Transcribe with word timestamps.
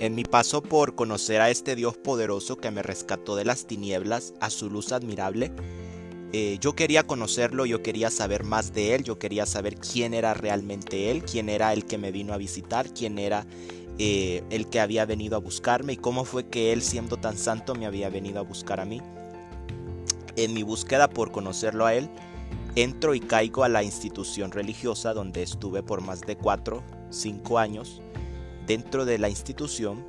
En 0.00 0.14
mi 0.14 0.24
paso 0.24 0.62
por 0.62 0.94
conocer 0.94 1.42
a 1.42 1.50
este 1.50 1.76
Dios 1.76 1.98
poderoso 1.98 2.56
que 2.56 2.70
me 2.70 2.82
rescató 2.82 3.36
de 3.36 3.44
las 3.44 3.66
tinieblas 3.66 4.32
a 4.40 4.48
su 4.48 4.70
luz 4.70 4.92
admirable, 4.92 5.52
eh, 6.32 6.56
yo 6.58 6.74
quería 6.74 7.06
conocerlo, 7.06 7.66
yo 7.66 7.82
quería 7.82 8.08
saber 8.08 8.44
más 8.44 8.72
de 8.72 8.94
él, 8.94 9.04
yo 9.04 9.18
quería 9.18 9.44
saber 9.44 9.74
quién 9.74 10.14
era 10.14 10.32
realmente 10.32 11.10
él, 11.10 11.22
quién 11.22 11.50
era 11.50 11.74
el 11.74 11.84
que 11.84 11.98
me 11.98 12.12
vino 12.12 12.32
a 12.32 12.38
visitar, 12.38 12.94
quién 12.94 13.18
era 13.18 13.46
eh, 13.98 14.42
el 14.48 14.70
que 14.70 14.80
había 14.80 15.04
venido 15.04 15.36
a 15.36 15.40
buscarme 15.40 15.92
y 15.92 15.96
cómo 15.98 16.24
fue 16.24 16.46
que 16.46 16.72
él 16.72 16.80
siendo 16.80 17.18
tan 17.18 17.36
santo 17.36 17.74
me 17.74 17.84
había 17.84 18.08
venido 18.08 18.38
a 18.38 18.42
buscar 18.42 18.80
a 18.80 18.86
mí. 18.86 19.02
En 20.36 20.54
mi 20.54 20.62
búsqueda 20.62 21.10
por 21.10 21.30
conocerlo 21.30 21.84
a 21.84 21.92
él, 21.92 22.08
entro 22.74 23.14
y 23.14 23.20
caigo 23.20 23.64
a 23.64 23.68
la 23.68 23.82
institución 23.82 24.50
religiosa 24.50 25.12
donde 25.12 25.42
estuve 25.42 25.82
por 25.82 26.00
más 26.00 26.22
de 26.22 26.38
4, 26.38 26.82
5 27.10 27.58
años, 27.58 28.00
dentro 28.70 29.04
de 29.04 29.18
la 29.18 29.28
institución 29.28 30.06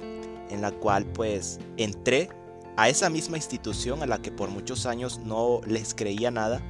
en 0.52 0.62
la 0.62 0.72
cual 0.72 1.08
pues 1.08 1.60
entré 1.78 2.30
a 2.78 2.90
esa 2.90 3.10
misma 3.10 3.38
institución 3.38 4.04
a 4.04 4.06
la 4.06 4.22
que 4.22 4.32
por 4.32 4.52
muchos 4.52 4.86
años 4.86 5.20
no 5.26 5.62
les 5.66 5.96
creía 5.96 6.30
nada. 6.30 6.62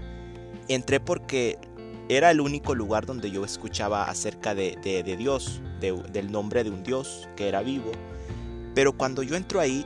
Entré 0.69 1.01
porque 1.01 1.57
era 2.07 2.31
el 2.31 2.39
único 2.39 2.75
lugar 2.75 3.05
donde 3.05 3.29
yo 3.29 3.43
escuchaba 3.43 4.05
acerca 4.05 4.55
de, 4.55 4.77
Dios, 5.17 5.61
del 5.81 6.31
nombre 6.31 6.63
de 6.63 6.69
un 6.69 6.81
Dios 6.81 7.27
que 7.35 7.49
era 7.49 7.61
vivo. 7.61 7.91
Pero 8.73 8.93
cuando 8.93 9.21
yo 9.21 9.35
entro 9.35 9.59
ahí, 9.59 9.85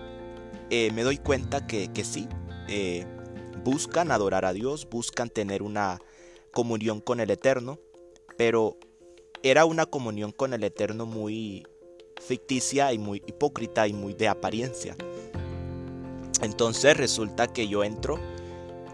eh, 0.69 0.91
me 0.93 1.01
doy 1.01 1.17
cuenta 1.17 1.65
que, 1.65 1.89
sí, 2.03 2.27
eh, 2.67 3.03
buscan 3.63 4.11
adorar 4.11 4.45
a 4.45 4.53
Dios, 4.53 4.87
buscan 4.87 5.29
tener 5.29 5.63
una 5.63 5.99
comunión 6.51 7.01
con 7.01 7.19
el 7.19 7.31
Eterno, 7.31 7.79
pero 8.37 8.77
era 9.41 9.65
una 9.65 9.87
comunión 9.87 10.31
con 10.31 10.53
el 10.53 10.63
Eterno 10.63 11.07
muy 11.07 11.65
ficticia 12.21 12.93
y 12.93 12.97
muy 12.97 13.21
hipócrita 13.25 13.87
y 13.87 13.93
muy 13.93 14.13
de 14.13 14.27
apariencia. 14.27 14.95
Entonces 16.41 16.97
resulta 16.97 17.47
que 17.47 17.67
yo 17.67 17.83
entro 17.83 18.19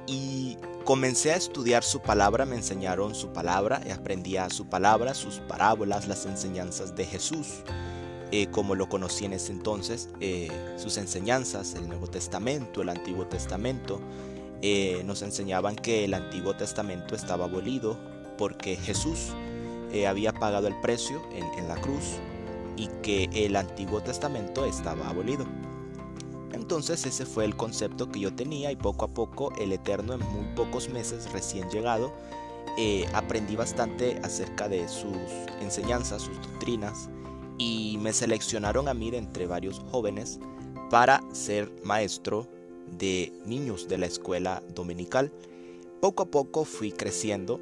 y 0.08 0.58
comencé 0.84 1.32
a 1.32 1.36
estudiar 1.36 1.84
su 1.84 2.02
palabra, 2.02 2.46
me 2.46 2.56
enseñaron 2.56 3.16
su 3.16 3.30
palabra, 3.34 3.82
aprendía 3.94 4.50
su 4.50 4.68
palabra, 4.68 5.14
sus 5.14 5.40
parábolas, 5.40 6.08
las 6.08 6.26
enseñanzas 6.26 6.96
de 6.96 7.06
Jesús, 7.06 7.64
eh, 8.32 8.48
como 8.48 8.76
lo 8.76 8.90
conocí 8.90 9.26
en 9.26 9.34
ese 9.34 9.52
entonces, 9.52 10.10
eh, 10.20 10.50
sus 10.78 10.98
enseñanzas, 10.98 11.76
el 11.76 11.88
Nuevo 11.88 12.08
Testamento, 12.08 12.82
el 12.82 12.90
Antiguo 12.90 13.28
Testamento, 13.28 14.00
eh, 14.62 15.02
nos 15.06 15.22
enseñaban 15.22 15.76
que 15.76 16.06
el 16.06 16.14
Antiguo 16.14 16.56
Testamento 16.56 17.16
estaba 17.16 17.46
abolido 17.46 17.98
porque 18.38 18.76
Jesús 18.76 19.30
había 20.08 20.32
pagado 20.32 20.70
el 20.70 20.80
precio 20.80 21.22
en 21.34 21.68
la 21.68 21.76
cruz 21.76 22.16
y 22.78 22.88
que 23.02 23.30
el 23.34 23.56
Antiguo 23.56 24.02
Testamento 24.02 24.66
estaba 24.66 25.10
abolido. 25.10 25.46
Entonces 26.54 27.06
ese 27.06 27.26
fue 27.26 27.46
el 27.46 27.56
concepto 27.56 28.10
que 28.10 28.20
yo 28.20 28.34
tenía 28.34 28.72
y 28.72 28.76
poco 28.76 29.06
a 29.06 29.08
poco 29.08 29.54
el 29.58 29.72
Eterno 29.72 30.14
en 30.14 30.20
muy 30.20 30.46
pocos 30.56 30.90
meses 30.90 31.32
recién 31.32 31.70
llegado 31.70 32.14
eh, 32.78 33.06
aprendí 33.14 33.58
bastante 33.58 34.18
acerca 34.24 34.70
de 34.70 34.88
sus 34.88 35.12
enseñanzas, 35.62 36.22
sus 36.22 36.38
doctrinas 36.38 37.10
y 37.58 37.98
me 38.00 38.14
seleccionaron 38.14 38.88
a 38.88 38.94
mí 38.94 39.12
de 39.12 39.18
entre 39.18 39.46
varios 39.46 39.80
jóvenes 39.92 40.40
para 40.90 41.22
ser 41.34 41.70
maestro 41.84 42.48
de 42.98 43.34
niños 43.46 43.90
de 43.90 43.98
la 43.98 44.06
escuela 44.06 44.64
dominical. 44.74 45.34
Poco 46.00 46.24
a 46.24 46.26
poco 46.28 46.64
fui 46.64 46.94
creciendo 46.94 47.60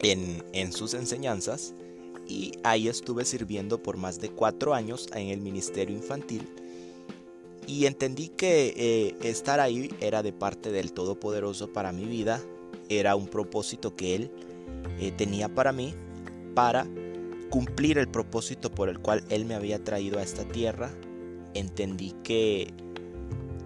en, 0.00 0.44
en 0.52 0.72
sus 0.72 0.92
enseñanzas 0.92 1.74
y 2.28 2.52
ahí 2.64 2.88
estuve 2.88 3.24
sirviendo 3.24 3.82
por 3.82 3.96
más 3.96 4.20
de 4.20 4.30
cuatro 4.30 4.74
años 4.74 5.08
en 5.14 5.28
el 5.28 5.40
ministerio 5.40 5.96
infantil 5.96 6.46
y 7.66 7.86
entendí 7.86 8.28
que 8.28 8.74
eh, 8.76 9.16
estar 9.28 9.58
ahí 9.58 9.90
era 10.00 10.22
de 10.22 10.32
parte 10.32 10.70
del 10.70 10.92
Todopoderoso 10.92 11.72
para 11.72 11.92
mi 11.92 12.04
vida, 12.04 12.40
era 12.88 13.16
un 13.16 13.26
propósito 13.26 13.96
que 13.96 14.14
Él 14.14 14.30
eh, 15.00 15.10
tenía 15.10 15.48
para 15.48 15.72
mí, 15.72 15.92
para 16.54 16.86
cumplir 17.50 17.98
el 17.98 18.08
propósito 18.08 18.70
por 18.70 18.88
el 18.88 19.00
cual 19.00 19.24
Él 19.30 19.44
me 19.46 19.54
había 19.54 19.82
traído 19.82 20.18
a 20.18 20.22
esta 20.22 20.44
tierra. 20.44 20.90
Entendí 21.54 22.12
que 22.22 22.72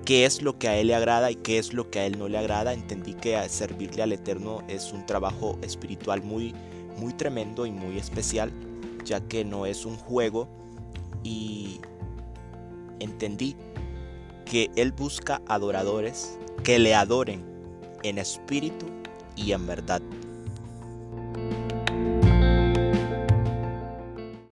qué 0.07 0.25
es 0.25 0.41
lo 0.41 0.59
que 0.59 0.69
a 0.69 0.79
Él 0.79 0.87
le 0.87 0.95
agrada 0.95 1.31
y 1.31 1.37
qué 1.37 1.59
es 1.59 1.75
lo 1.75 1.91
que 1.91 1.99
a 1.99 2.07
Él 2.07 2.19
no 2.19 2.29
le 2.29 2.39
agrada. 2.39 2.73
Entendí 2.73 3.13
que 3.13 3.37
servirle 3.51 4.03
al 4.03 4.13
Eterno 4.13 4.63
es 4.69 4.95
un 4.95 5.05
trabajo 5.05 5.59
espiritual 5.61 6.23
muy, 6.23 6.55
muy 6.99 7.13
tremendo 7.13 7.67
y 7.67 7.71
muy 7.71 7.99
especial, 7.99 8.53
ya 9.05 9.21
que 9.21 9.45
no 9.45 9.67
es 9.67 9.85
un 9.85 9.97
juego. 9.97 10.49
Y 11.23 11.81
entendí 12.99 13.57
que 14.45 14.71
Él 14.77 14.93
busca 14.93 15.43
adoradores 15.47 16.39
que 16.65 16.79
le 16.79 16.95
adoren 16.95 17.45
en 18.03 18.19
espíritu 18.19 18.87
y 19.37 19.53
en 19.53 19.67
verdad. 19.67 20.03